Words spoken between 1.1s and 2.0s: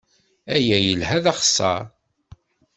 d axeṣṣar.